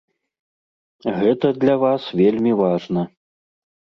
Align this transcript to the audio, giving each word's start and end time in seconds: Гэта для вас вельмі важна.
Гэта 1.19 1.51
для 1.63 1.75
вас 1.83 2.03
вельмі 2.21 2.53
важна. 2.63 3.01